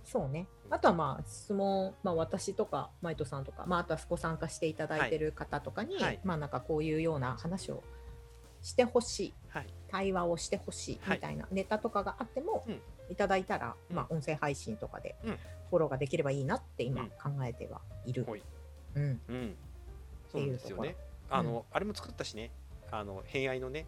[0.04, 0.48] そうね。
[0.70, 6.20] あとはまあ質問、まあ、私とかマイトさんとか、まあ、あとはご参加していただいてる方とかに、はい。
[6.24, 7.84] まあなんかこういうような話を
[8.62, 9.34] してほしい。
[9.50, 9.68] はい。
[9.90, 11.18] 対話をしてほしいはい。
[11.18, 12.82] みたいなネタとかがあっても、うん。
[13.10, 13.96] いただいたら、うん。
[13.96, 15.38] まあ、音声配信とかでうん。
[15.70, 17.10] フォローができればいいなって今うん。
[17.10, 18.26] 考えてはいる。
[18.96, 19.22] うん。
[19.28, 19.56] うん、
[20.32, 20.96] そうなんですよね。
[21.30, 22.52] あの、あれも作ったしね、
[22.92, 23.88] あの偏愛のね、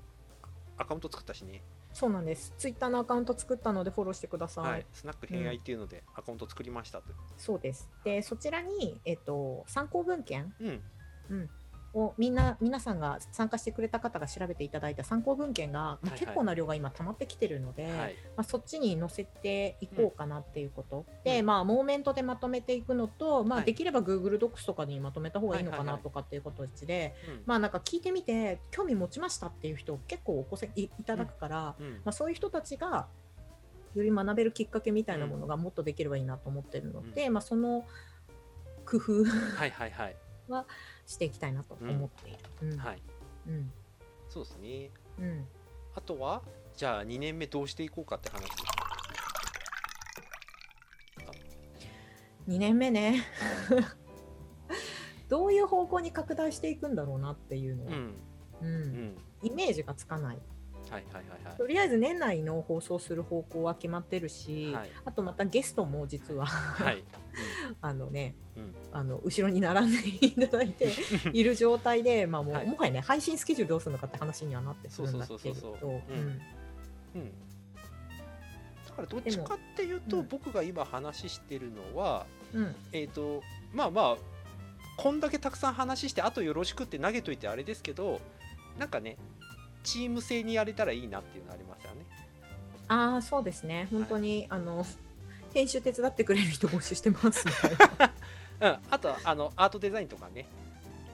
[0.78, 1.62] アカウント作ったしね、
[1.96, 2.54] そうなんです。
[2.58, 4.66] ツイッターのアカウント作ったのでフォローしてください。
[4.70, 7.06] はい、スナック偏愛っていうのでアカウント作りましたと。
[7.38, 7.90] そうです。
[8.04, 10.54] で、そちらに、えっと、参考文献？
[10.60, 11.50] うん、
[11.96, 16.20] をみんな皆さんが参加してくれた方が調べていただいた参考文献が、まあはいはい。
[16.20, 21.46] 結構な量が今溜まってきてるので、はい、まあ、そっちに載せていこうかなっていうこと、で、うん。
[21.46, 23.66] まあモーメントでまとめていくのと、まあ、はい。
[23.66, 33.08] できれば Google Docs とかにまとめた方がいいのかはいはいはないとかっていうことで、うん、まあなんか聞いてみて興味持ちましたっていう人結構おこせいいただくから、うん、まあ、そういう人たちが
[33.94, 37.86] より学べるきっかけみたいなものがもっとできればいいなと思ってるので、まあ、その
[38.86, 40.16] 工夫はいはいはい、
[41.06, 42.40] していきたいなと思っている。
[42.62, 42.78] うん。
[42.78, 43.02] はい、
[43.48, 43.72] うん。
[44.30, 44.92] そうですね。
[45.20, 45.46] うん。
[45.96, 46.42] あとは、
[46.76, 48.64] じゃあ2年目どうしていこうかって話です。
[52.48, 53.24] 2年目ね。
[55.30, 58.16] どういう方向に拡大していくんだろうなっていうのは、うん、
[58.62, 58.68] うん。
[58.68, 60.38] うん、イメージがつかない
[60.90, 64.90] はいはいはいとりあえず年内の放送する方向は決まってるし、はい。
[65.06, 66.86] あとまたゲストも実ははい。
[66.86, 67.04] はい、
[67.82, 70.92] あのねうん、うん、あの後ろに並んでいただいて
[71.32, 72.68] いる状態で、まあもうはい。
[72.68, 76.02] もはやね配信スケジュールどうするのかって話にはなってくるんだけど。
[78.88, 82.64] だからどっちかっていうと、僕が今話してるのは、うん。
[82.64, 83.42] うんえっ、と
[83.74, 84.18] まあまあ
[84.98, 88.22] こんだけたくさん話してあとよろしくって投げといてあれですけど
[88.80, 89.18] なんかね
[89.86, 92.06] チーム制にやれたらいいなっていうのありますよね。
[92.88, 93.88] ああそうですね。
[93.92, 94.86] 本当に、あの
[95.54, 97.46] 編集手伝ってくれる人募集してます。
[98.62, 100.46] うん、あとあのアートデザインとかね。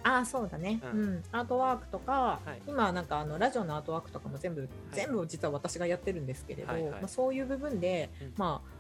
[0.04, 1.16] ああそうだね、ううん。
[1.18, 2.62] んアートワークとか、はい。
[2.68, 6.92] 今なんかあのラジオのアートワークとかも全部、全部実は私がやってるんですけれど、はいはい。
[6.92, 8.34] まあ、そういう部分で、うん。
[8.36, 8.72] まあ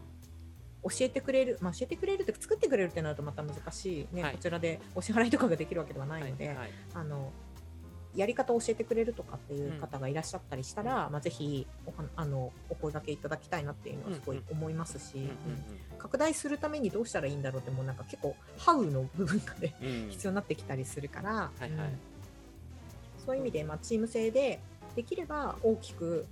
[0.84, 4.32] 教えてくれる、まあ、教えてくれるって作ってくれるってなるとまた難しいね、はい。
[4.34, 6.72] こちらでお支払いとかができるわけではないので、はいはい。
[6.96, 7.32] あの
[8.16, 15.32] やり方を教えてくれるとかっていう方がいらっしゃったりしたら、まあ、ぜひおはあのお声掛けいただきたいなっていうのはすごい思いますし、うんうん
[16.02, 19.88] 拡大するためにどうしたらいいんだろうってもうなんか結構ハウの部分がねうん。
[19.88, 21.70] うんうん必要になってきたりするから、はいはい。
[21.70, 21.78] うん。
[23.24, 24.60] そういう意味で、まあ、チーム制で
[24.96, 26.26] できれば大きく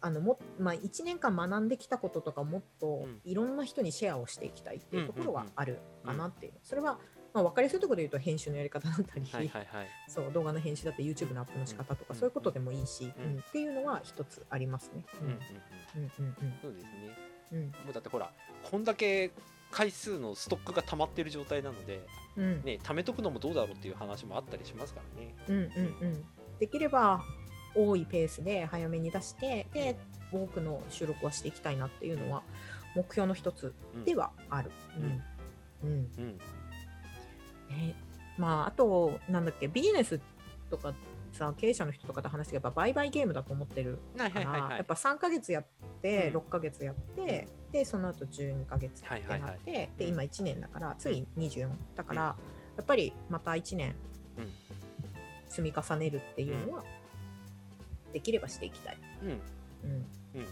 [0.00, 3.20] あのも、まあ、1年間学んできたこととかもっとうん。
[3.24, 6.54] いろんな人にシェアをしていきたいっていうところはあるかなっていう、う。
[6.64, 6.98] それは、
[7.38, 9.86] まあ、分かりやすいところで言うと編集のやり方だったり、はいはいはい。
[10.08, 12.16] そう動画の編集だって YouTube のアップの仕方とか、うん。
[12.16, 13.32] そういうことでもいいし、うん。
[13.32, 13.38] うん。
[13.38, 15.04] っていうのは一つありますね。
[15.20, 15.28] うん。
[15.28, 15.40] うんうん
[16.18, 16.36] うん。
[16.40, 16.90] うんうんそうですね。
[17.52, 17.62] うん。
[17.66, 18.30] もうだってほら
[18.64, 19.30] こんだけ
[19.70, 22.04] 回数のストックが溜まってる状態なので、
[22.36, 22.64] うん。
[22.64, 25.34] ね、貯めとくのもどうだろうっていう話もあったりしますからね。
[25.48, 26.24] うんうんうん、
[26.58, 27.22] できれば
[27.74, 29.96] 多いペースで早めに出してで
[30.32, 32.42] 多くの収録はしていきたいなっていうのは
[32.96, 34.04] 目標の一つうん。
[34.04, 34.70] ではある。
[35.82, 35.88] うん。
[35.88, 36.10] うん。
[36.18, 36.38] うん
[37.68, 37.94] ね。
[38.36, 40.20] まあ、あとなんだっけビジネス
[40.70, 40.94] とか
[41.32, 45.66] さ経営者の人とかと話してやっぱ売買ゲームだと思ってるはいから、やっぱ3ヶ月やっ
[46.02, 46.36] て、うん。
[46.40, 52.36] 6ヶ月やってでその後12ヶ月ってなって、で今1年だから次24だから、や
[52.82, 53.94] っぱりまた1年
[54.38, 54.52] うん。
[55.48, 56.84] 積み重ねるっていうのは、
[58.12, 59.28] できればしていきたい、うん。
[59.28, 59.38] うん、
[60.34, 60.46] うん。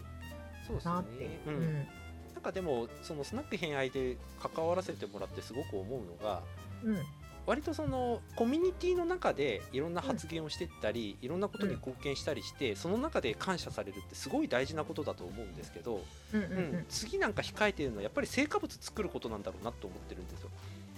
[0.65, 0.87] そうです
[1.19, 1.39] ね。
[1.45, 1.55] ううん。
[1.63, 1.87] ん。
[2.33, 6.43] なんかでもそのスナック偏愛で関わらせてもらってすごく思うのが
[6.83, 6.97] うん。
[7.45, 16.01] 割とそのコミュニティの中でいろんな発言をしていったり、いろんなことに貢献したりして、その中で感謝されるってすごい大事なことだと思うんですけど、
[16.33, 16.57] うんうんうん。
[16.57, 20.49] うん次なんか控えてるのはやっぱり成果物作ることなんだろうなと思ってるんですよ。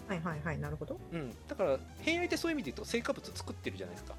[0.08, 1.00] はいはいはいなるほど。
[1.14, 4.16] うん、だから偏愛ってそういう意味で言うと成果物作ってるじゃないですか。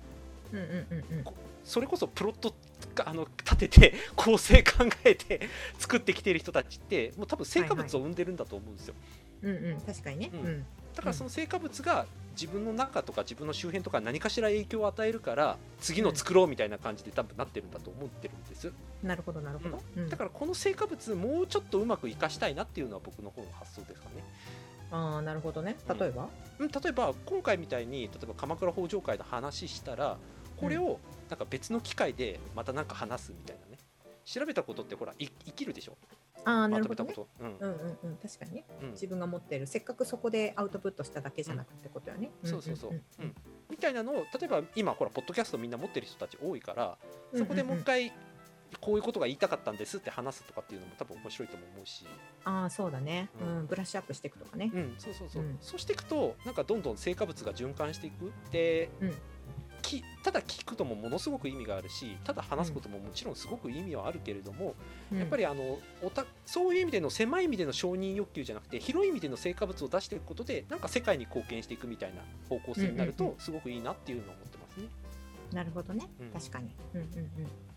[0.53, 1.25] うんうんうんうん。
[1.64, 2.55] それこそプロット
[2.94, 5.49] があの立てて 構成考えて
[5.81, 8.94] 作ってきてる人たちってもう多分成果物を生んでるんだと思うんですよ。
[9.42, 10.31] うんうん確かにね。
[10.33, 18.72] ううんんだからその成果物が自分の中とか自分の周辺とか何かしら影響を与えるから次の作ろうみたいな感じで多分なってるんだと思ってるんです。
[19.03, 20.09] なるほどなるほど、うん。
[20.09, 24.24] だからこの成果物もうちょっとうまく活かしたいなっていうのは僕の方の発想ですかね。
[24.90, 25.76] ああなるほどね。
[25.88, 30.18] 例えば、うん例えば今回みたいに例えば鎌倉北条会の話したら
[30.57, 30.98] これを
[31.29, 33.79] なんか別の機会でまたなんか話すみたいなね。
[34.24, 35.96] 調べたことってほらい生きるでしょ
[36.44, 37.14] ああなまるほどね。
[37.40, 37.57] うん。
[37.59, 38.16] うんうんうん。
[38.16, 38.64] 確かにね。
[38.83, 38.90] うん。
[38.92, 39.66] 自分が持ってる。
[39.66, 42.98] せっかくそこでアウトプットしただけじゃなくてことよね、そうそうそう、んう。
[42.98, 43.35] ん。
[43.70, 46.98] みたいなのを例えば今ほらポッドキャストみんな持ってる人たち多いから
[47.35, 48.12] そこでもう一回
[48.81, 52.07] こういうことが言いたかったんですって話すとかっていうのも多分面白いとも思うし、
[52.44, 53.62] ああそうだね、ううん。
[53.64, 55.59] んブラッシュアップしていくとかね、うん、そうそうそう、うん。
[55.61, 58.33] そうしていくとなんかどんどん成果物が循環していく。
[58.53, 59.14] で、うん
[59.98, 64.74] きただ聞くともものすごく意味があるしただ話すことももちろんすごく意味はあるけれども、
[65.12, 74.88] やっぱりりあのおたそういう意味での狭い意味での承認欲求じゃなくて広い意味での成果物を出していくことでなんか世界に貢献していくみたいな方向性になるうんうんとすごくいいなっていうのを思ってますね。
[75.53, 76.29] なるほどね、うん。
[76.29, 76.70] 確かに。
[76.94, 77.69] うんうんうん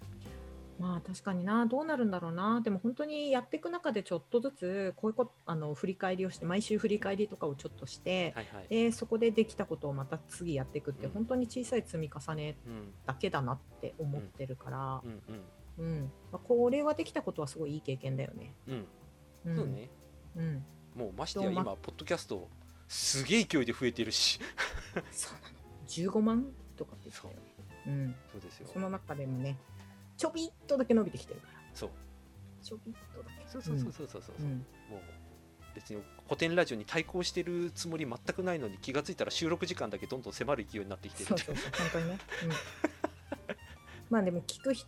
[0.83, 1.65] まあ確かにな。
[1.65, 2.59] どうなるんだろうな。
[2.59, 8.67] でも本当にやっていく中でちょっとずつこういうことあの振り返りをして毎週振り返りとかをちょっとして、はいはい。
[8.67, 11.13] でそこでできたことをまた次やっていくって、うん。
[11.13, 12.93] 本当に小さい積み重ねうん。
[13.05, 15.01] だけだなって思ってるから。
[15.05, 15.21] う、ん。
[15.29, 15.41] うん
[15.75, 18.53] うんまあ、これはできたことはすごいいい経験だよね。
[18.67, 18.85] うん。
[19.45, 19.55] うん。
[19.55, 19.89] そうね。
[20.35, 20.65] うん、
[20.95, 22.49] もうましてや今ポッドキャスト
[22.87, 24.39] すげえ勢いで増えてるし。
[25.11, 25.55] そうなの。
[25.87, 27.53] 15万とかって言ってたよね。
[27.85, 28.67] うん、そうですよ。
[28.71, 29.57] その中でもね
[30.23, 31.59] ちょびっとだけ伸びてきてるから。
[31.73, 31.89] そう。
[32.63, 33.45] ちょびっとだけ。
[33.45, 34.51] そうそうそうそうそうそう、うん。
[34.89, 34.99] もう
[35.75, 41.27] 別に古典ラジオに対抗してるつもり全くないのに気がついたら収録時間だけどんどん迫る勢いになってきてる。
[41.27, 42.17] そうそうそう本当にね。
[42.43, 42.49] うん、
[44.09, 44.87] まあでも聞く人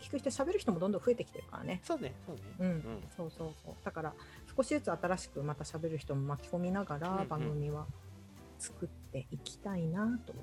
[0.00, 1.80] 聞く人喋る人もどんどん増えてきてるからね。
[1.84, 2.42] そうねそうね。
[2.58, 2.82] うん、うん。
[3.16, 4.12] そうそうそうだから
[4.56, 7.86] 少しずつ新しくまた喋る人も巻き込みながら番組は
[8.58, 10.34] 作っていきたいなと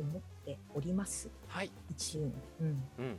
[0.00, 0.37] 思って
[0.74, 1.70] おります、はい。
[1.90, 2.22] 一応、
[2.60, 3.18] うん、うん。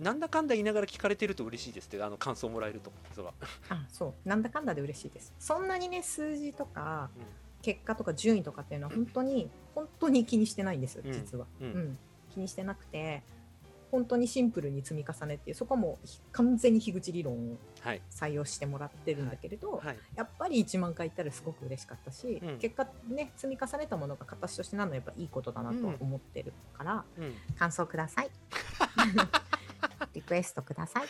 [0.00, 3.34] なんだかんだ言いながら聞かれてると嬉しいですってあの感想もらえるとそれは、
[3.68, 4.28] あそう。
[4.28, 5.32] なんだかんだで嬉しいです。
[5.38, 7.22] そんなにね数字とかうん。
[7.62, 11.12] 結果とか順位とかっていうのは本当に本当に気にしてないんですうん。
[11.12, 11.98] 実は、うん。
[12.34, 13.22] 気にしてなくて
[13.92, 18.02] 本当にシンプルに積み重ねっていうそこはもう完全に樋口理論をはい。
[18.10, 19.96] 採用してもらってるんだけれど、はい。
[20.14, 22.58] やっぱり1万回行ったらすごく嬉しかったし、うん。
[22.58, 27.34] 結果ね積み重ねたものが形としてなるのはやっぱいいことだなとは思ってるから、うん。
[27.58, 28.30] 感想ください。
[30.14, 31.06] リクエストください。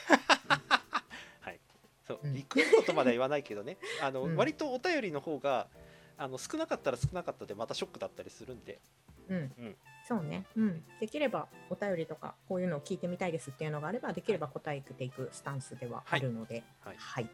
[1.41, 1.61] はい。
[2.07, 2.35] そううん。
[2.35, 4.37] リクエストとまでは言わないけどねあの、うん。
[4.37, 5.69] 割とお便りの方が
[6.17, 8.81] あの少なかったら少なかったでまたショックだったりするんで
[9.29, 9.77] うん、うん。
[10.07, 16.65] そうね、うん、できればお便りとかこういうのを聞いてみたいですっていうのがあればできれば答えていくスタンスではあるので。
[16.81, 16.97] はい。
[16.99, 17.31] はい、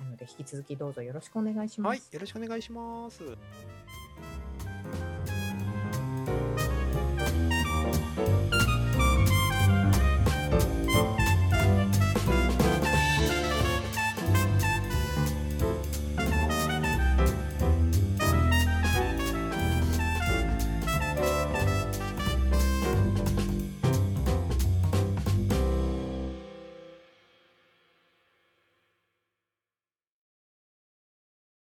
[0.00, 2.14] なので引き続きどうぞよろしくお願いします、はい。
[2.14, 3.22] よろしくお願いします